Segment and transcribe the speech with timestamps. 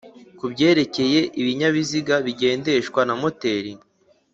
[0.37, 3.73] Ku byerekeye ibinyabiziga bigendeshwa na moteri